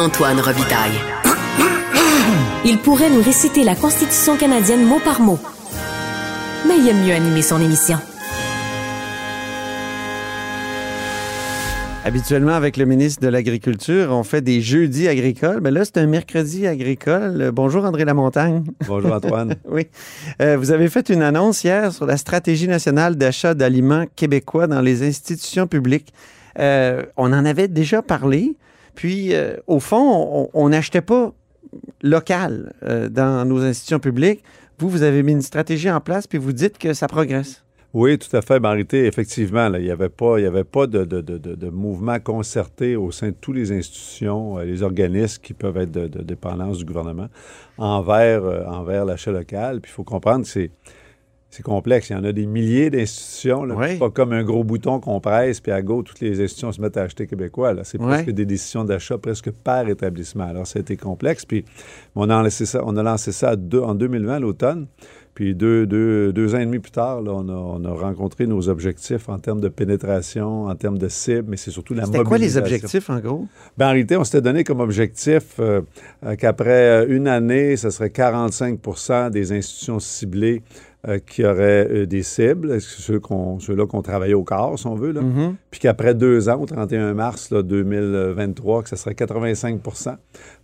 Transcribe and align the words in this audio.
Antoine 0.00 0.40
Robitaille. 0.40 0.98
Il 2.64 2.78
pourrait 2.78 3.10
nous 3.10 3.20
réciter 3.20 3.64
la 3.64 3.74
Constitution 3.74 4.38
canadienne 4.38 4.82
mot 4.82 4.98
par 4.98 5.20
mot. 5.20 5.38
Mais 6.66 6.78
il 6.78 6.88
aime 6.88 7.04
mieux 7.04 7.12
animer 7.12 7.42
son 7.42 7.60
émission. 7.60 7.98
Habituellement, 12.02 12.52
avec 12.52 12.78
le 12.78 12.86
ministre 12.86 13.22
de 13.22 13.28
l'Agriculture, 13.28 14.08
on 14.12 14.22
fait 14.22 14.40
des 14.40 14.62
jeudis 14.62 15.06
agricoles. 15.06 15.60
Mais 15.60 15.70
là, 15.70 15.84
c'est 15.84 15.98
un 15.98 16.06
mercredi 16.06 16.66
agricole. 16.66 17.50
Bonjour, 17.52 17.84
André 17.84 18.06
Lamontagne. 18.06 18.64
Bonjour, 18.86 19.12
Antoine. 19.12 19.56
oui. 19.68 19.86
Euh, 20.40 20.56
vous 20.56 20.70
avez 20.70 20.88
fait 20.88 21.10
une 21.10 21.20
annonce 21.20 21.62
hier 21.62 21.92
sur 21.92 22.06
la 22.06 22.16
stratégie 22.16 22.68
nationale 22.68 23.16
d'achat 23.16 23.52
d'aliments 23.52 24.06
québécois 24.16 24.66
dans 24.66 24.80
les 24.80 25.06
institutions 25.06 25.66
publiques. 25.66 26.14
Euh, 26.58 27.04
on 27.18 27.34
en 27.34 27.44
avait 27.44 27.68
déjà 27.68 28.00
parlé. 28.00 28.56
Puis, 29.00 29.32
euh, 29.32 29.56
au 29.66 29.80
fond, 29.80 30.50
on 30.52 30.68
n'achetait 30.68 31.00
pas 31.00 31.32
local 32.02 32.74
euh, 32.82 33.08
dans 33.08 33.48
nos 33.48 33.62
institutions 33.62 33.98
publiques. 33.98 34.44
Vous, 34.78 34.90
vous 34.90 35.02
avez 35.02 35.22
mis 35.22 35.32
une 35.32 35.40
stratégie 35.40 35.90
en 35.90 36.02
place, 36.02 36.26
puis 36.26 36.36
vous 36.36 36.52
dites 36.52 36.76
que 36.76 36.92
ça 36.92 37.08
progresse. 37.08 37.64
Oui, 37.94 38.18
tout 38.18 38.36
à 38.36 38.42
fait. 38.42 38.58
Réalité, 38.58 39.06
effectivement, 39.06 39.72
il 39.72 39.84
n'y 39.84 39.90
avait 39.90 40.10
pas, 40.10 40.38
il 40.38 40.42
y 40.42 40.46
avait 40.46 40.64
pas 40.64 40.86
de, 40.86 41.06
de, 41.06 41.22
de, 41.22 41.38
de, 41.38 41.70
mouvement 41.70 42.20
concerté 42.20 42.94
au 42.94 43.10
sein 43.10 43.28
de 43.28 43.36
toutes 43.40 43.56
les 43.56 43.72
institutions, 43.72 44.58
euh, 44.58 44.64
les 44.64 44.82
organismes 44.82 45.40
qui 45.42 45.54
peuvent 45.54 45.78
être 45.78 45.92
de, 45.92 46.22
dépendance 46.22 46.76
du 46.76 46.84
gouvernement 46.84 47.28
envers, 47.78 48.44
envers 48.68 49.06
l'achat 49.06 49.32
local. 49.32 49.80
Puis 49.80 49.90
il 49.92 49.94
faut 49.94 50.04
comprendre 50.04 50.42
que 50.42 50.50
c'est, 50.50 50.70
c'est 51.50 51.62
complexe. 51.64 52.10
Il 52.10 52.12
y 52.12 52.16
en 52.16 52.22
a 52.24 52.30
des 52.32 52.46
milliers 52.46 52.90
d'institutions. 52.90 53.62
Oui. 53.62 53.98
Pas 53.98 54.08
comme 54.10 54.32
un 54.32 54.44
gros 54.44 54.62
bouton 54.62 55.00
qu'on 55.00 55.20
presse, 55.20 55.60
puis 55.60 55.72
à 55.72 55.82
go, 55.82 56.02
toutes 56.02 56.20
les 56.20 56.40
institutions 56.40 56.70
se 56.72 56.80
mettent 56.80 56.96
à 56.96 57.02
acheter 57.02 57.26
québécois. 57.26 57.74
C'est 57.82 57.98
presque 57.98 58.30
des 58.30 58.46
décisions 58.46 58.84
d'achat 58.84 59.18
presque 59.18 59.50
par 59.50 59.88
établissement. 59.88 60.44
Alors, 60.44 60.66
ça 60.66 60.78
a 60.78 60.82
été 60.82 60.96
complexe. 60.96 61.44
Puis 61.44 61.64
on 62.14 62.30
a 62.30 62.42
lancé 62.42 62.66
ça, 62.66 62.82
on 62.86 62.96
a 62.96 63.02
lancé 63.02 63.32
ça 63.32 63.50
à 63.50 63.56
deux- 63.56 63.80
en 63.82 63.94
2020, 63.96 64.38
l'automne. 64.38 64.86
Puis 65.32 65.54
deux, 65.54 65.86
deux, 65.86 66.32
deux 66.32 66.54
ans 66.54 66.58
et 66.58 66.66
demi 66.66 66.80
plus 66.80 66.90
tard, 66.90 67.22
là, 67.22 67.30
on, 67.32 67.48
a, 67.48 67.52
on 67.52 67.84
a 67.84 67.90
rencontré 67.92 68.46
nos 68.46 68.68
objectifs 68.68 69.28
en 69.28 69.38
termes 69.38 69.60
de 69.60 69.68
pénétration, 69.68 70.64
en 70.66 70.74
termes 70.74 70.98
de 70.98 71.08
cible, 71.08 71.44
mais 71.48 71.56
c'est 71.56 71.70
surtout 71.70 71.94
la 71.94 72.04
C'était 72.04 72.18
quoi 72.18 72.36
les 72.36 72.46
mobilisation. 72.46 72.62
objectifs, 72.74 73.10
en 73.10 73.20
gros? 73.20 73.46
Ben, 73.78 73.86
en 73.86 73.90
réalité, 73.90 74.16
on 74.16 74.24
s'était 74.24 74.40
donné 74.42 74.64
comme 74.64 74.80
objectif 74.80 75.54
euh, 75.60 75.82
euh, 76.26 76.34
qu'après 76.34 77.06
une 77.08 77.28
année, 77.28 77.76
ce 77.76 77.90
serait 77.90 78.10
45% 78.10 79.30
des 79.30 79.52
institutions 79.52 80.00
ciblées 80.00 80.62
euh, 81.08 81.18
qui 81.18 81.44
auraient 81.46 81.88
euh, 81.90 82.06
des 82.06 82.22
cibles, 82.22 82.78
ceux 82.80 83.18
qu'on- 83.20 83.58
ceux-là 83.58 83.86
qu'on 83.86 84.02
travaillait 84.02 84.34
au 84.34 84.42
corps, 84.44 84.78
si 84.78 84.86
on 84.86 84.94
veut, 84.94 85.12
là. 85.12 85.22
Mhm. 85.22 85.54
puis 85.70 85.80
qu'après 85.80 86.14
deux 86.14 86.48
ans, 86.50 86.60
au 86.60 86.66
31 86.66 87.14
mars 87.14 87.50
là, 87.50 87.62
2023, 87.62 88.82
que 88.82 88.88
ce 88.90 88.96
serait 88.96 89.14
85% 89.14 90.16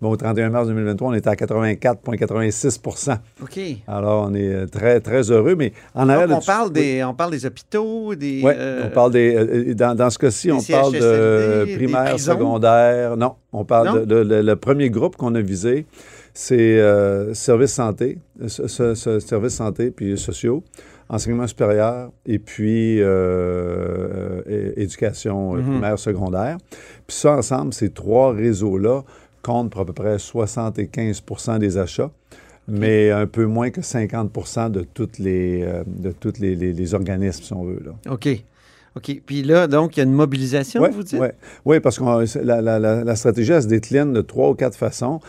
Bon, 0.03 0.11
au 0.11 0.17
31 0.17 0.51
mars 0.51 0.69
2023, 0.69 1.09
on 1.09 1.15
était 1.15 1.31
à 1.31 1.37
84,86% 1.37 3.19
OK. 3.43 3.59
Alors, 3.87 4.29
on 4.29 4.35
est 4.35 4.53
euh, 4.55 4.67
très, 4.67 5.01
très 5.01 5.31
heureux, 5.31 5.55
mais 5.57 5.73
en 5.95 6.09
arrière 6.09 6.29
Donc, 6.29 6.43
on, 6.43 6.47
parle 6.47 6.73
des, 6.73 7.03
on 7.05 7.15
parle 7.15 7.31
des 7.33 7.47
hôpitaux, 7.47 8.15
des... 8.15 8.41
oui, 8.45 8.53
euh, 8.55 8.85
on 8.87 8.91
parle 8.91 9.13
des. 9.13 9.35
euh, 9.37 9.75
dans, 9.75 9.95
dans 9.95 10.11
ce 10.11 10.19
cas-ci, 10.19 10.51
on 10.53 10.61
parle 10.61 10.93
de 10.93 11.75
primaire, 11.77 12.19
secondaire. 12.21 13.17
Non, 13.17 13.35
on 13.53 13.65
parle 13.65 14.01
Non? 14.01 14.05
de, 14.07 14.17
le 14.43 14.57
premier 14.57 14.91
groupe 14.91 15.17
qu'on 15.17 15.35
a 15.35 15.41
visé, 15.41 15.87
c'est 16.39 16.79
euh, 16.81 17.33
services 17.33 17.73
santé, 17.73 18.19
euh, 18.43 18.49
ce- 18.49 18.67
ce- 18.69 18.95
ce- 18.95 19.21
services 19.21 19.55
santé 19.55 19.91
puis 19.91 20.19
sociaux, 20.19 20.63
enseignement 21.09 21.47
supérieur 21.47 22.11
et 22.27 22.39
puis 22.39 23.01
euh, 23.01 24.43
euh, 24.47 24.73
éducation 24.77 25.55
Mhm. 25.55 25.63
primaire, 25.63 25.99
secondaire. 25.99 26.59
Puis 27.07 27.17
ça, 27.17 27.33
ensemble, 27.39 27.73
ces 27.73 27.89
trois 27.89 28.35
réseaux-là 28.35 29.03
comptent 29.43 29.71
pour 29.71 29.81
à 29.81 29.87
peu 29.87 29.95
près 29.95 30.19
75% 30.19 31.59
des 31.59 31.79
achats 31.79 32.11
mais 32.69 33.13
un 33.13 33.29
peu 33.29 33.47
moins 33.47 33.71
que 33.71 33.81
50 33.81 34.71
de 34.73 34.81
toutes 34.83 35.21
les, 35.21 35.63
euh, 35.63 35.85
de 35.87 36.11
toutes 36.11 36.41
les, 36.41 36.57
les- 36.57 36.73
les 36.73 36.95
organismes, 36.95 37.45
si 37.45 37.53
on 37.53 37.63
veut. 37.63 37.81
Là. 37.85 37.93
OK. 38.13 38.29
OK. 38.97 39.21
Puis 39.25 39.45
là, 39.45 39.69
donc, 39.69 39.97
il 39.97 40.01
y 40.01 40.03
a 40.03 40.05
une 40.05 40.13
mobilisation, 40.13 40.83
Oui, 40.83 40.89
vous 40.93 41.05
dites? 41.05 41.21
Oui, 41.65 41.79
parce 41.79 41.97
que 42.01 42.05
la- 42.81 43.05
la 43.05 43.15
stratégie, 43.15 43.53
elle 43.53 43.63
se 43.63 43.69
décline 43.69 44.13
de 44.13 44.21
trois 44.21 44.51
ou 44.51 44.55
quatre 44.55 44.77
façons. 44.77 45.21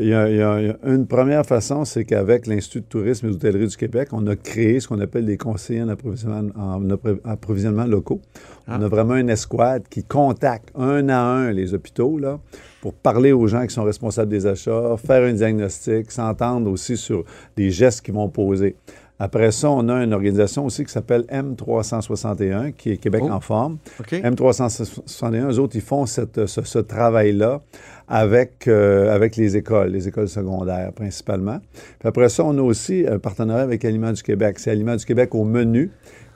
Il 0.00 0.08
y 0.08 0.14
a, 0.14 0.28
il 0.28 0.66
y 0.66 0.90
une 0.90 1.06
première 1.06 1.44
façon, 1.44 1.84
c'est 1.84 2.04
qu'avec 2.04 2.46
l'Institut 2.46 2.80
de 2.80 2.86
tourisme 2.86 3.26
et 3.26 3.30
d'hôtellerie 3.30 3.66
du 3.66 3.76
Québec, 3.76 4.08
on 4.12 4.26
a 4.26 4.36
créé 4.36 4.80
ce 4.80 4.88
qu'on 4.88 5.00
appelle 5.00 5.26
des 5.26 5.36
conseillers 5.36 5.82
en 5.82 5.88
approvisionnement, 5.88 6.52
en 6.56 6.82
appro- 6.84 7.20
approvisionnement 7.24 7.84
locaux. 7.84 8.20
Ah. 8.66 8.76
On 8.78 8.82
a 8.82 8.88
vraiment 8.88 9.16
une 9.16 9.30
escouade 9.30 9.82
qui 9.88 10.04
contacte 10.04 10.70
un 10.76 11.08
à 11.08 11.18
un 11.18 11.52
les 11.52 11.74
hôpitaux 11.74 12.18
là, 12.18 12.38
pour 12.80 12.94
parler 12.94 13.32
aux 13.32 13.46
gens 13.46 13.66
qui 13.66 13.74
sont 13.74 13.84
responsables 13.84 14.30
des 14.30 14.46
achats, 14.46 14.96
faire 14.96 15.24
un 15.24 15.32
diagnostic, 15.32 16.10
s'entendre 16.10 16.70
aussi 16.70 16.96
sur 16.96 17.24
les 17.56 17.70
gestes 17.70 18.02
qu'ils 18.02 18.14
vont 18.14 18.28
poser. 18.28 18.76
Après 19.18 19.52
ça, 19.52 19.70
on 19.70 19.88
a 19.88 20.02
une 20.02 20.12
organisation 20.14 20.64
aussi 20.64 20.84
qui 20.84 20.90
s'appelle 20.92 21.24
M361, 21.30 22.72
qui 22.72 22.90
est 22.92 22.96
Québec 22.96 23.22
Oh. 23.24 23.30
en 23.30 23.40
forme. 23.40 23.78
OK. 24.00 24.12
M361, 24.14 25.50
eux 25.52 25.58
autres, 25.58 25.76
ils 25.76 25.82
font 25.82 26.06
cette- 26.06 26.46
ce, 26.46 26.62
ce 26.62 26.78
travail-là 26.78 27.60
avec, 28.08 28.66
euh, 28.68 29.14
avec 29.14 29.36
les 29.36 29.56
écoles, 29.56 29.90
les 29.90 30.08
écoles 30.08 30.28
secondaires 30.28 30.92
principalement. 30.92 31.58
Puis 32.00 32.08
après 32.08 32.28
ça, 32.28 32.44
on 32.44 32.56
a 32.58 32.62
aussi 32.62 33.04
un 33.08 33.18
partenariat 33.18 33.62
avec 33.62 33.84
Aliments 33.84 34.12
du 34.12 34.22
Québec. 34.22 34.58
C'est 34.58 34.70
Aliments 34.70 34.96
du 34.96 35.04
Québec 35.04 35.34
au 35.34 35.44
menu, 35.44 35.90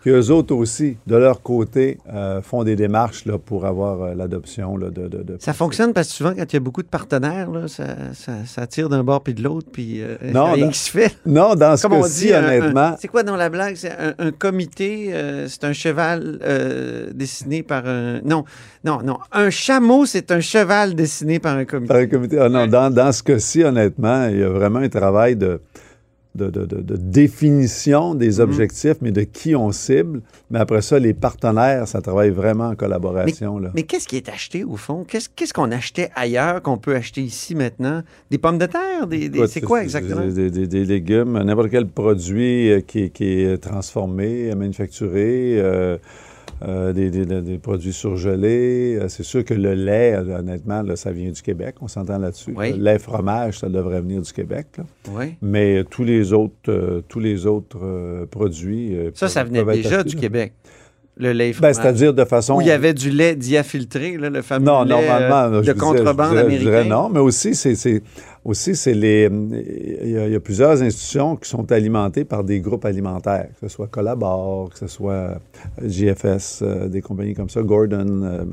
qui 0.07 0.11
eux 0.13 0.31
autres 0.31 0.55
aussi, 0.55 0.97
de 1.09 1.17
leur 1.17 1.43
côté, 1.43 1.99
euh, 2.15 2.41
font 2.41 2.63
des 2.63 2.77
démarches 2.77 3.25
là, 3.25 3.39
pour 3.39 3.67
avoir 3.67 4.03
euh, 4.03 4.15
l'adoption 4.15 4.79
de, 4.79 4.89
de, 4.89 5.09
de- 5.09 5.37
Ça 5.41 5.53
fonctionne 5.53 5.93
parce 5.93 6.09
que 6.09 6.15
souvent, 6.15 6.33
quand 6.37 6.45
il 6.53 6.55
y 6.55 6.57
a 6.57 6.61
beaucoup 6.61 6.83
de 6.85 6.89
partenaires, 6.89 7.51
là, 7.51 7.67
ça, 7.67 7.85
ça, 8.15 8.33
ça 8.47 8.67
tire 8.69 8.89
d'un 8.89 9.03
bord 9.03 9.23
puis 9.23 9.35
de 9.35 9.43
l'autre, 9.43 9.67
puis 9.73 10.01
euh, 10.03 10.17
Non, 10.33 10.53
rien 10.53 10.67
dans- 10.67 10.71
qui 10.71 10.79
se 10.79 10.91
fait. 10.93 11.17
Non, 11.27 11.57
dans 11.57 11.77
ce 11.77 11.89
cas-ci, 11.89 12.33
honnêtement, 12.33 12.97
c'est 13.01 13.09
quoi 13.09 13.25
dans 13.25 13.35
la 13.35 13.49
blague? 13.49 13.75
C'est 13.75 13.91
un, 13.91 14.15
un 14.19 14.31
comité, 14.31 15.09
euh, 15.13 15.49
c'est 15.49 15.65
un 15.65 15.73
cheval 15.73 16.39
dessiné 17.13 17.63
par 17.63 17.87
un... 17.87 18.21
Non, 18.25 18.45
non, 18.85 19.01
non. 19.03 19.19
Un 19.33 19.51
chameau, 19.51 20.07
c'est 20.07 20.31
un 20.31 20.41
cheval 20.41 20.95
dessiné 20.95 21.39
par 21.41 21.57
un 21.57 21.65
comité. 21.65 21.89
par 21.89 21.97
un 21.97 22.07
comité. 22.07 22.39
Ah 22.39 22.49
non, 22.49 22.67
dans, 22.67 22.91
dans 22.95 23.11
ce 23.13 23.23
cas-ci, 23.23 23.65
honnêtement, 23.65 24.29
il 24.29 24.39
y 24.39 24.43
a 24.43 24.49
vraiment 24.49 24.79
un 24.79 24.89
travail 24.89 25.35
de, 25.37 25.61
de, 26.37 26.51
de- 26.51 26.67
de- 26.67 26.97
définition 26.97 28.15
des 28.15 28.35
Mhm. 28.37 28.41
objectifs, 28.41 28.97
mais 29.01 29.11
de 29.13 29.23
qui 29.23 29.55
on 29.57 29.73
cible. 29.73 30.21
Mais 30.51 30.59
après 30.59 30.83
ça, 30.83 30.99
les 30.99 31.15
partenaires, 31.15 31.89
ça 31.89 32.01
travaille 32.01 32.31
vraiment 32.31 32.69
en 32.69 32.75
collaboration. 32.77 33.59
là. 33.59 33.71
Mais 33.75 33.83
qu'est-ce 33.83 34.07
qui 34.09 34.17
est 34.17 34.29
acheté 34.29 34.63
au 34.65 34.77
fond? 34.77 35.05
Qu'est-ce 35.09 35.29
qu'est-ce 35.35 35.53
qu'on 35.55 35.71
achetait 35.73 36.11
ailleurs 36.15 36.63
qu'on 36.63 36.79
peut 36.79 36.95
acheter 36.95 37.23
ici 37.23 37.55
maintenant? 37.55 38.03
Des 38.31 38.39
pommes 38.39 38.59
de 38.59 38.67
terre? 38.67 39.07
Des, 39.07 39.31
c'est 39.49 39.61
quoi 39.61 39.83
exactement? 39.83 40.27
Des, 40.27 40.51
des- 40.51 40.67
des 40.67 40.85
légumes, 40.85 41.43
n'importe 41.43 41.71
quel 41.71 41.87
produit 41.87 42.71
euh, 42.73 42.81
qui, 42.81 43.11
qui 43.11 43.25
est 43.43 43.59
transformé, 43.59 44.55
manufacturé, 44.55 45.59
euh, 45.59 45.97
euh, 46.65 46.93
des, 46.93 47.11
des- 47.11 47.27
des 47.43 47.59
produits 47.59 47.93
surgelés. 47.93 48.99
Euh, 49.01 49.09
C'est 49.09 49.23
sûr 49.23 49.45
que 49.45 49.55
le 49.55 49.75
lait, 49.75 50.15
euh, 50.17 50.39
honnêtement, 50.39 50.83
là, 50.83 50.97
ça 50.97 51.13
vient 51.13 51.31
du 51.31 51.43
Québec. 51.43 51.77
On 51.81 51.89
s'entend 51.89 52.19
là-dessus. 52.19 52.55
Oui. 52.57 52.73
Le 52.73 52.79
lait, 52.83 52.99
fromage, 52.99 53.59
ça 53.59 53.69
devrait 53.69 54.01
venir 54.01 54.23
du 54.23 54.33
Québec. 54.33 54.67
là. 54.79 54.85
Oui. 55.11 55.35
Mais 55.43 55.79
euh, 55.79 55.85
tous 55.85 56.05
les 56.05 56.33
autres, 56.33 56.55
euh, 56.69 57.03
tous 57.09 57.21
les 57.21 57.47
autres 57.47 57.79
euh, 57.83 58.27
produits. 58.27 58.97
euh, 58.97 59.11
Ça, 59.15 59.29
ça 59.29 59.45
venait 59.45 59.65
déjà 59.65 59.97
achetés, 59.97 60.09
du 60.11 60.15
là. 60.17 60.21
Québec. 60.23 60.53
Le 61.19 61.33
lait 61.33 61.47
Ben, 61.49 61.55
fromage. 61.55 61.75
c'est-à-dire 61.77 62.13
de 62.13 62.25
façon. 62.27 62.57
Où 62.57 62.61
il 62.61 62.67
y 62.67 62.71
avait 62.71 62.93
du 62.93 63.09
lait 63.11 63.35
diafiltré, 63.37 64.19
là, 64.19 64.29
le 64.29 64.43
fameux 64.43 64.67
Non, 64.67 64.83
lait 64.85 64.93
euh, 64.93 64.97
normalement, 64.97 65.47
là, 65.47 65.51
de 65.51 65.57
je 65.57 65.73
dirais- 65.73 65.77
contrebande 65.79 66.27
je 66.27 66.31
dirais- 66.33 66.41
je 66.43 66.45
américain. 66.47 66.65
dirais 66.71 66.85
non, 66.85 67.09
mais 67.09 67.21
aussi, 67.21 67.55
c'est- 67.55 68.03
aussi, 68.47 68.73
les. 68.95 69.29
Il 69.29 70.11
y, 70.11 70.35
a, 70.35 70.41
plusieurs 70.41 70.81
institutions 70.81 71.37
qui 71.37 71.49
sont 71.49 71.71
alimentées 71.73 72.25
par 72.25 72.45
des 72.45 72.61
groupes 72.61 72.85
alimentaires, 72.85 73.49
que 73.61 73.69
ce 73.69 73.75
soit 73.75 73.89
Collabor, 73.89 74.71
que 74.71 74.79
ce 74.79 74.87
soit 74.87 75.13
euh, 75.13 75.35
JFS, 75.83 76.63
euh, 76.63 76.89
des 76.89 77.03
compagnies 77.03 77.35
comme 77.35 77.51
ça, 77.51 77.63
Gordon. 77.63 78.23
euh, 78.23 78.45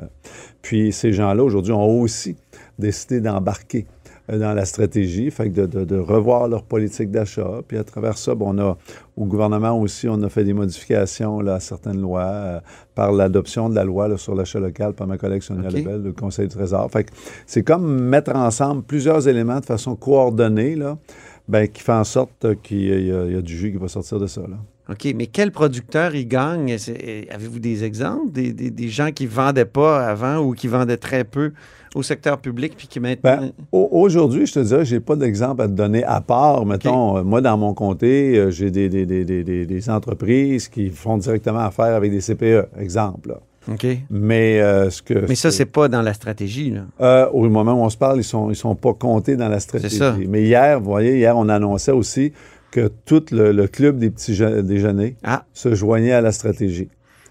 puis 0.62 0.92
ces 0.92 1.14
gens-là, 1.14 1.44
aujourd'hui, 1.44 1.74
ont 1.74 2.02
aussi 2.02 2.36
décidé 2.80 3.22
d'embarquer 3.22 3.86
euh, 3.86 4.03
dans 4.30 4.54
la 4.54 4.64
stratégie, 4.66 5.30
fait 5.32 5.50
que 5.50 5.62
de, 5.62 5.66
de- 5.66 5.86
de 5.86 5.98
revoir 5.98 6.48
leur 6.48 6.64
politique 6.64 7.12
d'achat. 7.12 7.62
Puis 7.68 7.78
à 7.78 7.84
travers 7.84 8.18
ça, 8.18 8.36
bon, 8.36 8.56
on 8.56 8.60
a, 8.60 8.78
au 9.18 9.26
gouvernement 9.26 9.78
aussi, 9.80 10.08
on 10.08 10.22
a 10.24 10.30
fait 10.30 10.44
des 10.46 10.54
modifications 10.54 11.42
là, 11.42 11.56
à 11.56 11.60
certaines 11.60 12.00
lois 12.00 12.24
euh, 12.24 12.60
par 12.96 13.12
l'adoption 13.12 13.70
de 13.70 13.76
la 13.76 13.84
loi 13.84 14.08
là, 14.08 14.18
sur 14.18 14.34
l'achat 14.34 14.60
local 14.60 14.94
par 14.94 15.08
ma 15.08 15.18
collègue 15.18 15.42
Sonia. 15.42 15.70
Lebel, 15.70 16.02
le 16.04 16.12
Conseil 16.14 16.48
du 16.48 16.56
Trésor. 16.56 16.90
Fait 16.90 17.04
que 17.04 17.12
c'est 17.46 17.64
comme 17.64 18.02
mettre 18.02 18.34
ensemble 18.36 18.84
plusieurs 18.84 19.28
éléments 19.28 19.60
de 19.60 19.66
façon 19.66 19.96
coordonnée, 19.98 20.76
là, 20.76 20.98
ben, 21.50 21.68
qui 21.68 21.82
fait 21.82 21.92
en 21.92 22.06
sorte 22.06 22.46
euh, 22.46 22.56
qu'il 22.62 22.82
y 23.08 23.12
a, 23.12 23.26
y 23.26 23.44
du 23.44 23.58
jus 23.58 23.72
qui 23.72 23.78
va 23.78 23.90
sortir 23.90 24.20
de 24.20 24.28
ça. 24.28 24.42
Là. 24.42 24.56
OK, 24.90 25.14
mais 25.16 25.28
quel 25.28 25.52
producteur 25.52 26.14
y 26.16 26.26
gagne? 26.26 26.76
Avez-vous 27.30 27.60
des 27.60 27.84
exemples? 27.86 28.32
Des, 28.32 28.52
des- 28.54 28.70
des 28.72 28.88
gens 28.90 29.12
qui 29.12 29.24
ne 29.26 29.30
vendaient 29.30 29.64
pas 29.66 30.06
avant 30.08 30.40
ou 30.40 30.54
qui 30.54 30.68
vendaient 30.68 30.98
très 30.98 31.24
peu? 31.24 31.52
Au 31.96 32.02
secteur 32.04 32.40
public 32.40 32.74
puis 32.78 32.88
qui 32.88 33.00
maintenant... 33.00 33.38
Ben, 33.42 33.52
au- 33.72 33.90
Aujourd'hui, 33.92 34.46
je 34.46 34.54
te 34.54 34.60
dirais, 34.60 34.84
j'ai 34.86 35.00
pas 35.00 35.16
d'exemple 35.16 35.62
à 35.62 35.68
te 35.68 35.74
donner 35.74 36.04
à 36.04 36.22
part, 36.22 36.66
mettons, 36.66 37.18
euh, 37.18 37.24
moi, 37.24 37.42
dans 37.42 37.58
mon 37.58 37.74
comté, 37.74 38.38
euh, 38.38 38.50
j'ai 38.52 38.72
des, 38.72 38.90
des- 38.90 39.06
des- 39.06 39.66
des- 39.66 39.90
entreprises 39.90 40.68
qui 40.70 40.90
font 40.90 41.18
directement 41.18 41.60
affaire 41.60 41.94
avec 41.96 42.12
des 42.12 42.20
CPE, 42.22 42.68
exemple. 42.80 43.30
là. 43.30 43.40
OK. 43.72 43.86
Mais 44.10 44.60
euh, 44.62 44.90
ce 44.90 45.02
que. 45.02 45.26
Mais 45.30 45.36
ça, 45.36 45.50
c'est 45.52 45.66
pas 45.66 45.88
dans 45.88 46.02
la 46.02 46.14
stratégie, 46.14 46.72
là. 46.72 46.82
Euh, 47.00 47.30
au 47.32 47.48
moment 47.50 47.74
où 47.74 47.86
on 47.86 47.90
se 47.90 47.96
parle, 47.98 48.18
ils 48.20 48.24
sont, 48.24 48.50
ils 48.50 48.56
sont 48.58 48.76
pas 48.76 48.94
comptés 48.94 49.38
dans 49.38 49.48
la 49.48 49.60
stratégie. 49.62 49.96
ça. 49.98 50.16
Mais 50.28 50.44
hier, 50.44 50.80
vous 50.82 50.90
voyez, 50.90 51.18
hier, 51.18 51.38
on 51.38 51.48
annonçait 51.48 51.94
aussi 51.94 52.34
que 52.72 52.90
tout 53.06 53.24
le, 53.32 53.52
le 53.54 53.68
club 53.68 54.00
des 54.00 54.10
petits 54.10 54.36
je- 54.36 54.60
déjeuners 54.62 55.16
Ah, 55.24 55.46
se 55.54 55.76
joignait 55.76 56.12
à 56.12 56.20
la 56.22 56.32
stratégie. 56.34 56.90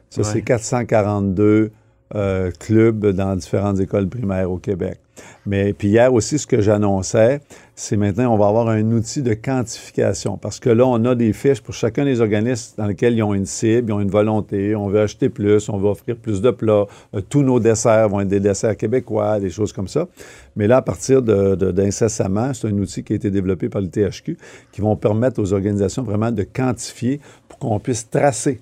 Ça, 0.09 0.23
Ouais. 0.23 0.26
c'est 0.32 0.43
442 0.43 1.70
euh, 2.14 2.50
clubs 2.59 3.06
dans 3.06 3.37
différentes 3.37 3.81
écoles 3.81 4.09
primaires 4.09 4.50
au 4.50 4.59
Québec. 4.59 4.99
Mais 5.44 5.73
puis 5.73 5.88
hier 5.88 6.12
aussi, 6.12 6.38
ce 6.38 6.47
que 6.47 6.61
j'annonçais, 6.61 7.41
c'est 7.75 7.97
maintenant, 7.97 8.32
on 8.35 8.38
va 8.38 8.47
avoir 8.49 8.69
un 8.69 8.82
outil 8.93 9.23
de 9.23 9.35
quantification. 9.35 10.37
Parce 10.38 10.59
que 10.59 10.70
là, 10.70 10.87
on 10.87 11.05
a 11.05 11.14
des 11.14 11.32
fiches 11.32 11.61
pour 11.61 11.75
chacun 11.75 12.05
des 12.05 12.20
organismes 12.20 12.75
dans 12.79 12.87
lesquels 12.87 13.14
ils 13.14 13.23
ont 13.23 13.35
une 13.35 13.44
cible, 13.47 13.91
ils 13.91 13.93
ont 13.93 14.00
une 14.00 14.11
volonté, 14.11 14.75
on 14.75 14.88
veut 14.88 15.00
acheter 15.00 15.29
plus, 15.29 15.69
on 15.69 15.79
veut 15.79 15.88
offrir 15.88 16.17
plus 16.17 16.41
de 16.41 16.50
plats. 16.50 16.87
Euh, 17.14 17.20
tous 17.29 17.43
nos 17.43 17.61
desserts 17.61 18.09
vont 18.09 18.20
être 18.20 18.29
des 18.29 18.41
desserts 18.41 18.76
québécois, 18.76 19.38
des 19.41 19.50
choses 19.50 19.73
comme 19.73 19.88
ça. 19.88 20.09
Mais 20.56 20.67
là, 20.67 20.79
à 20.79 20.82
partir 20.82 21.23
de- 21.23 21.55
de- 21.56 21.70
d'incessamment, 21.73 22.55
c'est 22.55 22.69
un 22.69 22.79
outil 22.79 23.03
qui 23.05 23.12
a 23.12 23.17
été 23.17 23.31
développé 23.31 23.69
par 23.69 23.82
le 23.82 23.88
THQ 23.88 24.37
qui 24.73 24.81
vont 24.81 24.97
permettre 24.97 25.41
aux 25.43 25.53
organisations 25.53 26.03
vraiment 26.03 26.31
de 26.32 26.43
quantifier 26.44 27.20
pour 27.49 27.59
qu'on 27.59 27.79
puisse 27.81 28.09
tracer 28.09 28.61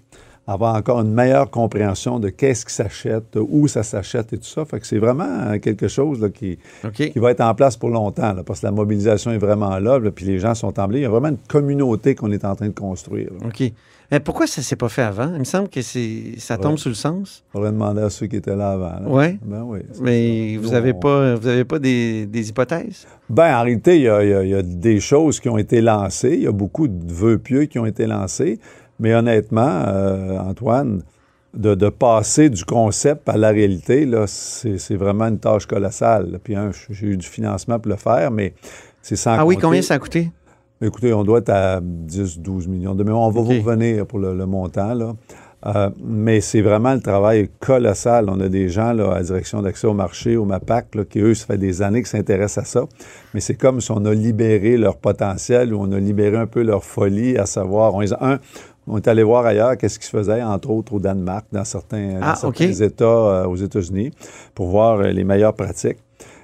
avoir 0.52 0.74
encore 0.74 1.00
une 1.00 1.12
meilleure 1.12 1.50
compréhension 1.50 2.18
de 2.18 2.28
qu'est-ce 2.28 2.66
qui 2.66 2.74
s'achète, 2.74 3.36
où 3.36 3.68
ça 3.68 3.82
s'achète 3.82 4.32
et 4.32 4.38
tout 4.38 4.44
ça. 4.48 4.64
Fait 4.64 4.80
que 4.80 4.86
c'est 4.86 4.98
vraiment 4.98 5.24
euh, 5.28 5.58
quelque 5.58 5.88
chose 5.88 6.20
là, 6.20 6.28
qui, 6.28 6.58
qui 6.94 7.18
va 7.18 7.30
être 7.30 7.40
en 7.40 7.54
place 7.54 7.76
pour 7.76 7.90
longtemps, 7.90 8.32
là, 8.32 8.42
parce 8.44 8.60
que 8.60 8.66
la 8.66 8.72
mobilisation 8.72 9.30
est 9.30 9.38
vraiment 9.38 9.78
là, 9.78 9.98
là, 9.98 10.10
puis 10.10 10.24
les 10.24 10.38
gens 10.38 10.54
sont 10.54 10.78
emblés. 10.80 11.00
Il 11.00 11.02
y 11.02 11.06
a 11.06 11.10
vraiment 11.10 11.28
une 11.28 11.38
communauté 11.48 12.14
qu'on 12.14 12.32
est 12.32 12.44
en 12.44 12.54
train 12.54 12.68
de 12.68 12.74
construire. 12.78 13.30
OK. 13.44 13.72
Mais 14.12 14.18
pourquoi 14.18 14.48
ça 14.48 14.60
s'est 14.60 14.74
pas 14.74 14.88
fait 14.88 15.02
avant? 15.02 15.30
Il 15.34 15.38
me 15.38 15.44
semble 15.44 15.68
que 15.68 15.82
c'est 15.82 16.34
ça 16.38 16.58
tombe 16.58 16.72
Ouais. 16.72 16.78
sous 16.78 16.88
le 16.88 16.96
sens. 16.96 17.44
faudrait 17.52 17.70
demander 17.70 18.02
à 18.02 18.10
ceux 18.10 18.26
qui 18.26 18.34
étaient 18.34 18.56
là 18.56 18.72
avant. 18.72 19.08
Ouais. 19.08 19.38
Ben 19.44 19.62
oui. 19.64 19.78
Mais 20.00 20.54
ça. 20.56 20.60
vous 20.60 20.68
Nous, 20.70 20.74
avez 20.74 20.92
on- 20.92 20.98
pas 20.98 21.34
vous 21.36 21.46
avez 21.46 21.64
pas 21.64 21.78
des, 21.78 22.26
des 22.26 22.48
hypothèses? 22.48 23.06
Ben, 23.28 23.54
en 23.56 23.62
réalité, 23.62 23.94
il 23.98 24.02
y, 24.02 24.08
a, 24.08 24.24
il 24.24 24.30
y 24.30 24.34
a- 24.34 24.42
il 24.42 24.50
y 24.50 24.54
a 24.56 24.62
des 24.62 24.98
choses 24.98 25.38
qui 25.38 25.48
ont 25.48 25.58
été 25.58 25.80
lancées. 25.80 26.32
Il 26.34 26.42
y 26.42 26.48
a 26.48 26.52
beaucoup 26.52 26.88
de 26.88 27.12
vœux 27.12 27.38
pieux 27.38 27.66
qui 27.66 27.78
ont 27.78 27.86
été 27.86 28.08
lancés. 28.08 28.58
Mais 29.00 29.14
honnêtement, 29.14 29.82
euh, 29.88 30.38
Antoine, 30.38 31.02
de, 31.54 31.74
de 31.74 31.88
passer 31.88 32.48
du 32.48 32.64
concept 32.64 33.28
à 33.28 33.36
la 33.36 33.48
réalité, 33.48 34.06
là, 34.06 34.26
c'est 34.28 34.94
vraiment 34.94 35.26
une 35.26 35.38
tâche 35.40 35.66
colossale. 35.66 36.38
Puis, 36.44 36.54
un, 36.54 36.70
j'ai 36.90 37.06
eu 37.08 37.16
du 37.16 37.26
financement 37.26 37.80
pour 37.80 37.90
le 37.90 37.96
faire, 37.96 38.30
mais 38.30 38.54
c'est 39.02 39.16
sans 39.16 39.32
Ah 39.38 39.44
oui, 39.46 39.56
combien 39.56 39.82
ça 39.82 39.94
a 39.94 39.98
coûté? 39.98 40.30
Écoutez, 40.82 41.12
on 41.12 41.24
doit 41.24 41.40
être 41.40 41.50
à 41.50 41.80
10-12 41.80 42.68
millions 42.68 42.94
de 42.94 43.02
mais 43.04 43.10
On 43.10 43.30
va 43.30 43.40
vous 43.40 43.48
revenir 43.48 44.06
pour 44.06 44.18
le, 44.18 44.34
le 44.36 44.46
montant. 44.46 44.94
Là. 44.94 45.14
Euh, 45.66 45.90
mais 46.02 46.40
c'est 46.40 46.62
vraiment 46.62 46.94
le 46.94 47.00
travail 47.00 47.50
colossal. 47.58 48.30
On 48.30 48.40
a 48.40 48.48
des 48.48 48.70
gens 48.70 48.94
là, 48.94 49.10
à 49.12 49.14
la 49.16 49.22
direction 49.22 49.60
d'accès 49.60 49.86
au 49.86 49.92
marché, 49.92 50.38
au 50.38 50.46
MAPAC, 50.46 50.94
là, 50.94 51.04
qui, 51.04 51.18
eux, 51.18 51.34
ça 51.34 51.44
fait 51.46 51.58
des 51.58 51.82
années 51.82 51.98
qu'ils 52.00 52.06
s'intéressent 52.08 52.64
à 52.64 52.66
ça. 52.66 52.86
Mais 53.34 53.40
c'est 53.40 53.56
comme 53.56 53.82
si 53.82 53.90
on 53.90 54.02
a 54.06 54.14
libéré 54.14 54.78
leur 54.78 54.96
potentiel 54.96 55.74
ou 55.74 55.80
on 55.82 55.92
a 55.92 55.98
libéré 55.98 56.38
un 56.38 56.46
peu 56.46 56.62
leur 56.62 56.82
folie, 56.82 57.36
à 57.36 57.44
savoir, 57.44 57.94
on, 57.94 58.00
les 58.00 58.14
a- 58.14 58.18
un, 58.24 58.38
on 58.90 58.96
est 58.98 59.08
allé 59.08 59.22
voir 59.22 59.46
ailleurs 59.46 59.76
qu'est-ce 59.78 59.98
qui 59.98 60.06
se 60.06 60.10
faisait, 60.16 60.42
entre 60.42 60.70
autres 60.70 60.92
au 60.94 60.98
Danemark, 61.00 61.46
dans 61.52 61.64
certains, 61.64 62.14
dans 62.14 62.20
Ah, 62.22 62.34
certains. 62.36 62.72
États 62.72 63.04
euh, 63.04 63.46
aux 63.46 63.56
États-Unis, 63.56 64.10
pour 64.54 64.68
voir 64.68 65.00
euh, 65.00 65.08
les 65.10 65.24
meilleures 65.24 65.54
pratiques. 65.54 65.98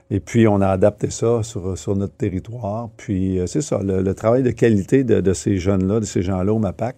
Et 0.09 0.21
puis, 0.21 0.47
on 0.47 0.61
a 0.61 0.69
adapté 0.69 1.11
ça 1.11 1.43
sur, 1.43 1.77
sur 1.77 1.97
notre 1.97 2.15
territoire. 2.15 2.91
Puis, 2.97 3.41
euh, 3.41 3.47
c'est 3.49 3.61
ça, 3.61 3.81
le, 3.83 4.03
le 4.03 4.15
travail 4.15 4.45
de 4.45 4.51
qualité 4.53 5.03
de, 5.03 5.21
de 5.21 5.33
ces 5.33 5.57
jeunes-là, 5.57 5.99
de 5.99 6.05
ces 6.05 6.23
gens-là 6.23 6.53
au 6.55 6.61
MAPAC. 6.61 6.95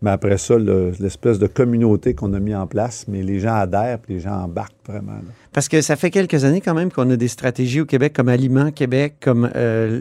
Mais 0.00 0.10
après 0.12 0.38
ça, 0.38 0.56
le- 0.56 0.92
l'espèce 1.00 1.40
de 1.40 1.48
communauté 1.48 2.14
qu'on 2.14 2.32
a 2.34 2.38
mis 2.38 2.54
en 2.54 2.68
place, 2.68 3.06
mais 3.08 3.22
les 3.24 3.40
gens 3.40 3.54
adhèrent, 3.56 3.98
puis 3.98 4.14
les 4.14 4.20
gens 4.20 4.44
embarquent 4.44 4.76
vraiment. 4.86 5.12
là. 5.12 5.20
Parce 5.52 5.68
que 5.68 5.80
ça 5.82 5.96
fait 5.96 6.10
quelques 6.10 6.44
années 6.44 6.60
quand 6.60 6.74
même 6.74 6.90
qu'on 6.90 7.08
a 7.10 7.16
des 7.16 7.28
stratégies 7.28 7.80
au 7.82 7.84
Québec 7.86 8.12
comme 8.14 8.28
Aliments 8.28 8.70
Québec, 8.70 9.14
comme 9.20 9.50
euh, 9.54 10.00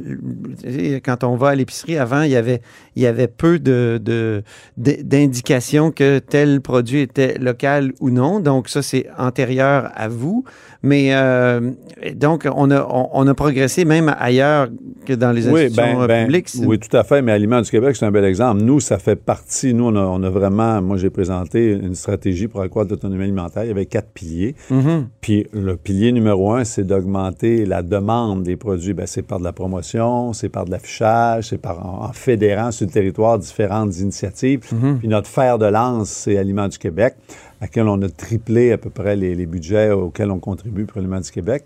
quand 1.04 1.24
on 1.24 1.36
va 1.36 1.50
à 1.50 1.56
l'épicerie 1.56 1.98
avant, 1.98 2.22
il 2.22 2.32
y 2.32 2.36
avait, 2.36 2.62
il 2.96 3.04
y 3.04 3.06
avait 3.08 3.28
peu 3.28 3.60
de, 3.60 4.00
de- 4.04 4.44
d- 4.78 5.02
d'indications 5.04 5.92
que 5.92 6.20
tel 6.20 6.62
produit 6.62 7.00
était 7.02 7.38
local 7.38 7.94
ou 8.00 8.10
non. 8.10 8.40
Donc 8.40 8.70
ça, 8.70 8.82
c'est 8.82 9.08
antérieur 9.18 9.92
à 9.96 10.08
vous. 10.08 10.44
Mais 10.84 11.14
euh, 11.14 11.72
donc, 12.16 12.48
on 12.52 12.72
a, 12.72 12.82
on, 12.90 13.10
on 13.14 13.28
a 13.28 13.34
progressé 13.36 13.86
même 13.86 14.16
ailleurs 14.20 14.68
que 15.06 15.14
dans 15.14 15.32
les 15.32 15.48
institutions 15.66 16.02
euh, 16.02 16.08
publiques. 16.26 16.48
ben, 16.58 16.66
oui, 16.68 16.80
tout 16.80 16.96
à 16.98 17.04
fait. 17.04 17.22
Mais 17.22 17.32
Aliments 17.34 17.62
du 17.62 17.70
Québec, 17.70 17.96
c'est 17.96 18.06
un 18.06 18.12
bel 18.12 18.26
exemple. 18.26 18.64
Nous, 18.64 18.80
ça 18.80 18.98
fait 18.98 19.16
partie. 19.16 19.76
Nous, 19.76 19.84
on 19.86 19.96
a, 19.96 20.00
on 20.00 20.24
a 20.24 20.30
vraiment. 20.32 20.82
Moi, 20.82 20.98
j'ai 20.98 21.12
présenté 21.12 21.72
une 21.74 21.94
stratégie 21.94 22.48
pour 22.48 22.62
accroître 22.62 22.90
l'autonomie 22.90 23.24
alimentaire. 23.26 23.64
Il 23.64 23.68
y 23.68 23.72
avait 23.72 23.86
quatre 23.86 24.10
piliers. 24.12 24.56
Mhm. 24.72 25.10
Puis 25.20 25.48
le 25.52 25.76
pilier 25.76 26.14
numéro 26.14 26.54
un, 26.54 26.64
c'est 26.64 26.86
d'augmenter 26.86 27.66
la 27.66 27.84
demande 27.84 28.44
des 28.44 28.56
produits. 28.56 28.94
Ben, 28.94 29.06
c'est 29.06 29.22
par 29.22 29.40
de 29.40 29.44
la 29.44 29.52
promotion, 29.52 30.32
c'est 30.32 30.48
par 30.48 30.64
de 30.64 30.72
l'affichage, 30.72 31.50
c'est 31.50 31.58
par 31.58 31.86
en, 31.86 32.06
en 32.06 32.14
fédérant 32.14 32.72
sur 32.72 32.88
le 32.88 32.92
territoire 32.92 33.38
différentes 33.38 34.00
initiatives. 34.00 34.62
Mhm. 34.72 35.00
Puis 35.00 35.08
notre 35.10 35.28
fer 35.28 35.58
de 35.58 35.66
lance, 35.66 36.10
c'est 36.10 36.38
Aliments 36.38 36.70
du 36.70 36.78
Québec, 36.78 37.16
laquelle 37.62 37.88
on 37.88 38.02
a 38.02 38.10
triplé 38.10 38.72
à 38.72 38.78
peu 38.78 38.90
près 38.90 39.16
les, 39.16 39.36
les 39.36 39.46
budgets 39.46 39.92
auxquels 39.92 40.32
on 40.32 40.40
contribue 40.40 40.86
pour 40.86 40.98
Aliments 40.98 41.22
du 41.22 41.32
Québec, 41.32 41.66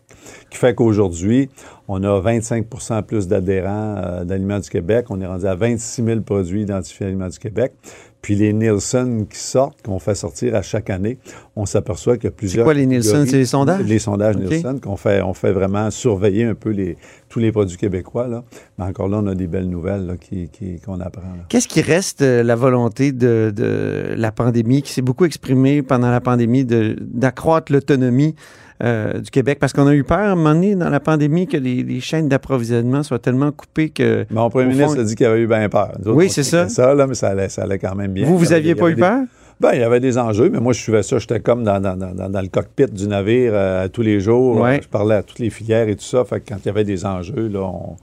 qui 0.49 0.57
fait 0.57 0.75
qu'aujourd'hui, 0.75 1.49
on 1.87 2.03
a 2.03 2.19
25% 2.19 3.03
plus 3.03 3.27
d'adhérents 3.27 3.95
euh, 3.97 4.23
d'Aliments 4.25 4.59
du 4.59 4.69
Québec. 4.69 5.05
On 5.09 5.21
est 5.21 5.25
rendu 5.25 5.45
à 5.45 5.55
26 5.55 6.03
000 6.03 6.21
produits 6.21 6.63
identifiés 6.63 7.05
à 7.05 7.09
Aliments 7.09 7.29
du 7.29 7.39
Québec. 7.39 7.73
Puis 8.21 8.33
les 8.33 8.53
Nielsen 8.53 9.27
qui 9.27 9.37
sortent, 9.37 9.83
qu'on 9.83 9.99
fait 9.99 10.15
sortir 10.15 10.55
à 10.55 10.63
chaque 10.63 10.89
année, 10.89 11.19
on 11.55 11.67
s'aperçoit 11.67 12.15
a 12.15 12.31
plusieurs. 12.31 12.65
quoi, 12.65 12.73
les 12.73 12.87
Nielsen? 12.87 13.27
C'est 13.27 13.37
les 13.37 13.45
sondages? 13.45 13.85
Les 13.85 13.99
sondages. 13.99 14.35
Nielsen 14.35 14.79
qu'on 14.79 14.97
fait, 14.97 15.21
on 15.21 15.35
fait 15.35 15.51
vraiment 15.51 15.91
surveiller 15.91 16.43
un 16.43 16.55
peu 16.55 16.71
les, 16.71 16.97
tous 17.35 17.39
les 17.41 17.51
produits 17.51 17.75
québécois. 17.75 18.29
Là. 18.29 18.45
Mais 18.79 18.85
encore 18.85 19.09
là, 19.09 19.17
on 19.21 19.27
a 19.27 19.35
des 19.35 19.47
belles 19.47 19.67
nouvelles 19.69 20.05
là, 20.07 20.13
qui- 20.15 20.47
qui- 20.47 20.79
qu'on 20.79 21.01
apprend. 21.01 21.23
Qu'est-ce 21.49 21.67
qui 21.67 21.81
reste 21.81 22.23
de 22.23 22.41
la 22.41 22.55
volonté 22.55 23.11
de, 23.11 23.51
de 23.53 24.13
la 24.15 24.31
pandémie, 24.31 24.81
qui 24.81 24.93
s'est 24.93 25.01
beaucoup 25.01 25.25
exprimée 25.25 25.81
pendant 25.81 26.09
la 26.11 26.21
pandémie, 26.21 26.63
de- 26.63 26.95
d'accroître 27.01 27.73
l'autonomie 27.73 28.35
euh, 28.81 29.19
du 29.19 29.29
Québec? 29.31 29.57
Parce 29.59 29.73
qu'on 29.73 29.85
a 29.87 29.93
eu 29.93 30.05
peur, 30.05 30.19
à 30.19 30.31
un 30.31 30.35
moment 30.35 30.53
donné, 30.53 30.75
dans 30.75 30.89
la 30.89 31.01
pandémie, 31.01 31.45
que 31.45 31.57
les, 31.57 31.83
les 31.83 31.99
chaînes 31.99 32.29
d'approvisionnement 32.29 33.03
soient 33.03 33.19
tellement 33.19 33.51
coupées 33.51 33.89
que... 33.89 34.25
Mon 34.31 34.49
premier 34.49 34.67
ministre 34.73 34.97
a 35.01 35.03
dit 35.03 35.15
qu'il 35.15 35.25
avait 35.25 35.41
eu 35.41 35.47
bien 35.47 35.67
peur. 35.67 35.91
Nous 36.05 36.13
Oui, 36.13 36.29
c'est 36.29 36.41
checkait 36.43 36.69
ça. 36.69 36.95
là, 36.95 37.05
mais 37.05 37.15
ça 37.15 37.27
allait, 37.31 37.49
ça 37.49 37.63
allait 37.63 37.79
quand 37.79 37.95
même 37.95 38.13
bien. 38.13 38.25
vous, 38.25 38.37
vous 38.37 38.45
y 38.45 38.47
avait- 38.47 38.55
aviez 38.57 38.71
il 38.71 38.77
y 38.77 38.79
pas 38.79 38.89
eu 38.89 38.95
des- 38.95 39.01
peur? 39.01 39.23
Ben, 39.61 39.71
il 39.73 39.79
y 39.79 39.83
avait 39.83 39.99
des 40.01 40.17
enjeux, 40.17 40.49
mais 40.49 40.59
moi, 40.59 40.73
je 40.73 40.81
suivais 40.81 41.01
ça. 41.03 41.17
J'étais 41.17 41.39
comme 41.39 41.63
dans, 41.63 41.79
dans- 41.79 41.95
dans- 41.95 42.29
dans 42.29 42.41
le 42.41 42.47
cockpit 42.49 42.87
du 42.87 43.07
navire 43.07 43.51
euh, 43.53 43.87
tous 43.87 44.01
les 44.01 44.19
jours. 44.19 44.57
Ouais. 44.59 44.81
Je 44.81 44.87
parlais 44.87 45.15
à 45.15 45.23
toutes 45.23 45.39
les 45.39 45.49
filières 45.49 45.87
et 45.87 45.95
tout 45.95 46.03
ça. 46.03 46.25
Fait 46.25 46.41
que 46.41 46.49
quand 46.49 46.57
il 46.63 46.65
y 46.65 46.69
avait 46.69 46.83
des 46.83 47.05
enjeux, 47.05 47.47
là, 47.47 47.61
on, 47.61 47.95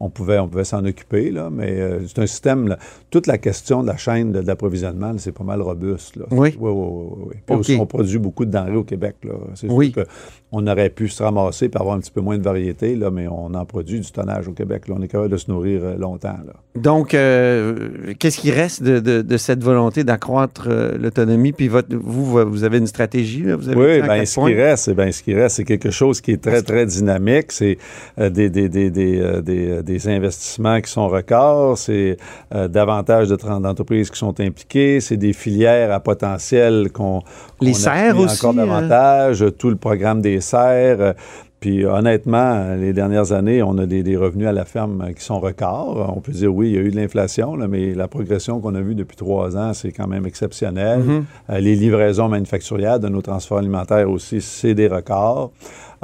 on 0.00 0.10
pouvait, 0.10 0.38
on 0.38 0.48
pouvait 0.48 0.64
s'en 0.64 0.84
occuper. 0.84 1.30
Là, 1.30 1.48
mais 1.50 1.80
euh, 1.80 2.00
c'est 2.06 2.20
un 2.20 2.26
système. 2.26 2.68
là, 2.68 2.78
toute 3.10 3.26
la 3.26 3.38
question 3.38 3.82
de 3.82 3.86
la 3.88 3.96
chaîne 3.96 4.32
d'approvisionnement, 4.32 5.12
c'est 5.18 5.32
pas 5.32 5.44
mal 5.44 5.60
robuste. 5.62 6.16
Là. 6.16 6.24
Oui. 6.30 6.56
Oui, 6.60 6.70
oui, 6.70 6.86
oui. 6.90 7.24
oui. 7.28 7.34
Puis 7.46 7.54
OK. 7.54 7.60
aussi, 7.60 7.76
on 7.80 7.86
produit 7.86 8.18
beaucoup 8.18 8.44
de 8.44 8.50
denrées 8.50 8.76
au 8.76 8.84
Québec. 8.84 9.16
Là. 9.24 9.32
Oui. 9.68 9.92
sûr 9.92 10.04
qu'on 10.50 10.66
aurait 10.66 10.90
pu 10.90 11.08
se 11.08 11.22
ramasser 11.22 11.66
et 11.66 11.76
avoir 11.76 11.96
un 11.96 12.00
petit 12.00 12.10
peu 12.10 12.20
moins 12.20 12.38
de 12.38 12.42
variété, 12.42 12.94
là, 12.96 13.10
mais 13.10 13.26
on 13.28 13.54
en 13.54 13.64
produit 13.64 14.00
du 14.00 14.10
tonnage 14.10 14.46
au 14.48 14.52
Québec. 14.52 14.88
Là. 14.88 14.94
On 14.98 15.02
est 15.02 15.08
capable 15.08 15.30
de 15.30 15.36
se 15.36 15.50
nourrir 15.50 15.80
euh, 15.82 15.96
longtemps. 15.96 16.38
Là. 16.46 16.52
Donc, 16.80 17.12
euh, 17.14 17.88
qu'est-ce 18.18 18.38
qui 18.38 18.50
reste 18.50 18.82
de, 18.82 19.00
de- 19.00 19.22
de 19.22 19.36
cette 19.36 19.62
volonté 19.62 20.04
d'accroître 20.04 20.68
euh, 20.70 20.96
l'autonomie? 20.98 21.52
Puis 21.52 21.68
votre, 21.68 21.88
vous, 21.96 22.24
vous 22.48 22.64
avez 22.64 22.78
une 22.78 22.86
stratégie, 22.86 23.42
là? 23.42 23.56
Vous 23.56 23.68
avez 23.68 23.78
Oui, 23.80 23.96
dit 23.96 24.02
en 24.02 24.06
ben, 24.06 24.24
ce 24.26 24.34
points? 24.34 24.50
qui 24.50 24.54
reste, 24.56 24.84
c'est 24.84 24.94
ben, 24.94 25.10
ce 25.12 25.22
qui 25.22 25.34
reste, 25.34 25.56
c'est 25.56 25.64
quelque 25.64 25.90
chose 25.90 26.20
qui 26.20 26.32
est 26.32 26.42
très, 26.42 26.62
très 26.62 26.86
dynamique. 26.86 27.52
C'est 27.52 27.78
des, 28.18 28.48
des, 28.50 28.68
des, 28.68 28.90
des, 28.90 29.82
des, 29.88 30.06
euh, 30.06 30.16
investissements 30.18 30.80
qui 30.84 30.90
sont 30.96 31.08
records, 31.08 31.76
c'est 31.84 32.16
euh, 32.54 32.68
davantage 32.68 33.26
de 33.28 33.36
tra- 33.36 33.60
d'entreprises 33.60 34.10
qui 34.12 34.18
sont 34.18 34.38
impliquées, 34.48 35.00
c'est 35.00 35.16
des 35.16 35.32
filières 35.42 35.90
à 35.92 36.00
potentiel 36.00 36.90
qu'on 36.96 37.20
Les 37.60 37.74
serres 37.74 38.18
aussi, 38.18 38.36
encore 38.46 38.52
euh? 38.58 38.66
davantage, 38.66 39.44
tout 39.58 39.70
le 39.70 39.76
programme 39.76 40.20
des 40.20 40.40
serres. 40.40 41.14
Puis 41.60 41.84
honnêtement, 41.84 42.76
les 42.76 42.92
dernières 42.92 43.32
années, 43.32 43.62
on 43.62 43.76
a 43.78 43.86
des, 43.86 44.04
des 44.04 44.16
revenus 44.16 44.46
à 44.46 44.52
la 44.52 44.64
ferme 44.64 45.12
qui 45.16 45.24
sont 45.24 45.40
records. 45.40 46.14
On 46.16 46.20
peut 46.20 46.30
dire 46.30 46.54
oui, 46.54 46.68
il 46.70 46.74
y 46.74 46.78
a 46.78 46.82
eu 46.82 46.90
de 46.90 46.96
l'inflation, 46.96 47.56
mais 47.68 47.94
la 47.94 48.06
progression 48.06 48.60
qu'on 48.60 48.76
a 48.76 48.80
vue 48.80 48.94
depuis 48.94 49.16
trois 49.16 49.56
ans, 49.56 49.74
c'est 49.74 49.90
quand 49.90 50.06
même 50.06 50.24
exceptionnel. 50.24 51.00
Mhm. 51.00 51.24
Euh, 51.50 51.58
les 51.58 51.74
livraisons 51.74 52.28
manufacturières 52.28 53.00
de 53.00 53.08
nos 53.08 53.22
transports 53.22 53.58
alimentaires 53.58 54.08
aussi, 54.08 54.40
c'est 54.40 54.74
des 54.74 54.86
records. 54.86 55.50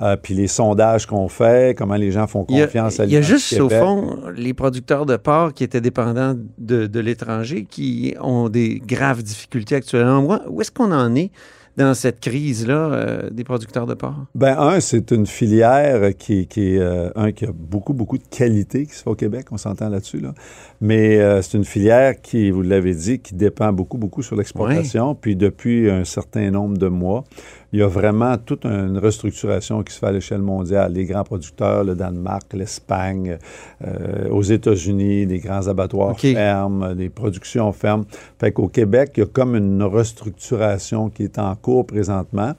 Euh, 0.02 0.16
puis 0.20 0.34
les 0.34 0.48
sondages 0.48 1.06
qu'on 1.06 1.28
fait, 1.28 1.76
comment 1.78 1.94
les 1.94 2.10
gens 2.10 2.26
font 2.26 2.42
a, 2.42 2.46
confiance 2.46 2.98
à 2.98 3.04
il 3.04 3.12
y 3.12 3.16
a 3.16 3.22
juste, 3.22 3.60
au 3.60 3.68
fond, 3.68 4.18
les 4.36 4.52
producteurs 4.52 5.06
de 5.06 5.16
porc 5.16 5.52
qui 5.52 5.62
étaient 5.62 5.80
dépendants 5.80 6.34
de, 6.58 6.86
de 6.86 7.00
l'étranger 7.00 7.64
qui 7.70 8.16
ont 8.20 8.48
des 8.48 8.82
graves 8.84 9.22
difficultés 9.22 9.76
actuellement. 9.76 10.40
Où 10.48 10.60
est-ce 10.60 10.72
qu'on 10.72 10.90
en 10.90 11.14
est? 11.14 11.30
Dans 11.76 11.94
cette 11.94 12.20
crise-là 12.20 12.74
euh, 12.74 13.30
des 13.30 13.44
producteurs 13.44 13.86
de 13.86 13.94
porc? 13.94 14.26
Ben, 14.34 14.56
un, 14.58 14.80
c'est 14.80 15.10
une 15.10 15.26
filière 15.26 16.16
qui, 16.16 16.46
qui 16.46 16.74
est, 16.74 16.78
euh, 16.78 17.10
un, 17.16 17.32
qui 17.32 17.46
a 17.46 17.52
beaucoup, 17.52 17.92
beaucoup 17.92 18.18
de 18.18 18.24
qualité 18.30 18.86
qui 18.86 18.94
se 18.94 19.02
fait 19.02 19.10
au 19.10 19.14
Québec, 19.14 19.46
on 19.50 19.56
s'entend 19.56 19.88
là-dessus, 19.88 20.20
là. 20.20 20.34
Mais 20.80 21.18
euh, 21.18 21.40
c'est 21.40 21.56
une 21.56 21.64
filière 21.64 22.20
qui, 22.20 22.50
vous 22.50 22.62
l'avez 22.62 22.94
dit, 22.94 23.18
qui 23.18 23.34
dépend 23.34 23.72
beaucoup, 23.72 23.96
beaucoup 23.96 24.22
sur 24.22 24.36
l'exportation. 24.36 25.14
Puis 25.14 25.34
depuis 25.34 25.90
un 25.90 26.04
certain 26.04 26.50
nombre 26.50 26.76
de 26.76 26.88
mois, 26.88 27.24
il 27.72 27.80
y 27.80 27.82
a 27.82 27.88
vraiment 27.88 28.36
toute 28.36 28.66
une 28.66 28.98
restructuration 28.98 29.82
qui 29.82 29.92
se 29.92 29.98
fait 29.98 30.06
à 30.06 30.12
l'échelle 30.12 30.42
mondiale. 30.42 30.92
Les 30.92 31.06
grands 31.06 31.24
producteurs, 31.24 31.82
le 31.82 31.96
Danemark, 31.96 32.52
l'Espagne, 32.52 33.38
euh, 33.84 34.28
aux 34.28 34.42
États-Unis, 34.42 35.26
des 35.26 35.38
grands 35.40 35.66
abattoirs 35.66 36.16
fermes, 36.20 36.94
des 36.94 37.08
productions 37.08 37.72
fermes. 37.72 38.04
Fait 38.38 38.52
qu'au 38.52 38.68
Québec, 38.68 39.12
il 39.16 39.20
y 39.20 39.22
a 39.24 39.26
comme 39.26 39.56
une 39.56 39.82
restructuration 39.82 41.08
qui 41.08 41.24
est 41.24 41.38
en 41.38 41.56
cours 41.64 41.86
présentement, 41.86 42.52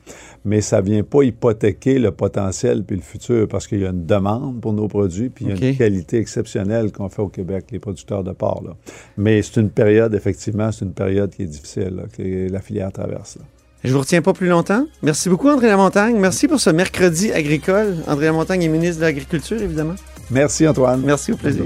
mais 0.44 0.62
ça 0.62 0.82
vient 0.82 1.04
pas 1.04 1.22
hypothéquer 1.24 2.00
le 2.00 2.12
potentiel 2.12 2.84
puis 2.84 2.96
le 2.96 3.04
futur 3.04 3.48
parce 3.48 3.68
qu'il 3.68 3.80
y 3.82 3.86
a 3.86 3.90
une 3.90 4.06
demande 4.06 4.60
pour 4.62 4.74
nos 4.74 4.88
produits 4.88 5.30
puis 5.30 5.46
il 5.46 5.50
y 5.50 5.52
a 5.52 5.70
une 5.70 5.78
qualité 5.78 6.18
exceptionnelle 6.18 6.92
qu'on 6.92 7.10
fait 7.10 7.22
au 7.22 7.30
Québec, 7.30 7.66
les 7.72 7.80
producteurs 7.80 8.24
de 8.24 8.32
porc. 8.32 8.64
Là. 8.66 8.76
Mais 9.18 9.42
c'est 9.44 9.62
une 9.62 9.70
période, 9.70 10.16
effectivement, 10.16 10.72
c'est 10.72 10.86
une 10.86 10.94
période 10.94 11.30
qui 11.30 11.44
est 11.44 11.48
difficile, 11.58 12.04
que 12.18 12.52
la 12.52 12.62
filière 12.62 12.92
traverse. 12.92 13.38
Je 13.84 13.94
vous 13.94 14.00
retiens 14.00 14.24
pas 14.24 14.34
plus 14.34 14.48
longtemps. 14.48 14.88
Merci 15.04 15.30
beaucoup, 15.30 15.50
André 15.50 15.68
Lamontagne. 15.68 16.18
Merci 16.18 16.48
pour 16.48 16.60
ce 16.60 16.72
mercredi 16.72 17.32
agricole. 17.32 17.98
André 18.08 18.26
Lamontagne 18.26 18.64
est 18.64 18.68
ministre 18.68 19.02
de 19.02 19.06
l'Agriculture, 19.06 19.62
évidemment. 19.62 19.96
Merci, 20.32 20.68
Antoine. 20.68 21.04
Merci, 21.06 21.34
au 21.34 21.38
plaisir. 21.38 21.66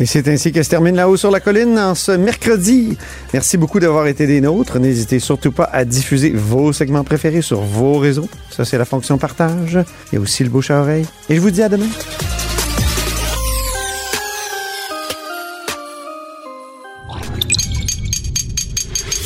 Et 0.00 0.06
c'est 0.06 0.26
ainsi 0.26 0.50
que 0.50 0.62
se 0.62 0.68
termine 0.68 0.96
La 0.96 1.08
haut 1.08 1.16
sur 1.16 1.30
la 1.30 1.38
colline 1.38 1.78
en 1.78 1.94
ce 1.94 2.12
mercredi. 2.12 2.98
Merci 3.32 3.56
beaucoup 3.56 3.78
d'avoir 3.78 4.06
été 4.08 4.26
des 4.26 4.40
nôtres. 4.40 4.80
N'hésitez 4.80 5.20
surtout 5.20 5.52
pas 5.52 5.70
à 5.72 5.84
diffuser 5.84 6.30
vos 6.30 6.72
segments 6.72 7.04
préférés 7.04 7.42
sur 7.42 7.60
vos 7.60 7.98
réseaux. 7.98 8.28
Ça, 8.50 8.64
c'est 8.64 8.78
la 8.78 8.84
fonction 8.84 9.18
partage. 9.18 9.78
Il 10.12 10.16
y 10.16 10.18
a 10.18 10.20
aussi 10.20 10.42
le 10.42 10.50
bouche 10.50 10.70
à 10.70 10.80
oreille. 10.80 11.06
Et 11.28 11.36
je 11.36 11.40
vous 11.40 11.50
dis 11.50 11.62
à 11.62 11.68
demain. 11.68 11.86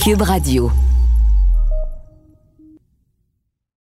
Cube 0.04 0.22
Radio. 0.22 0.70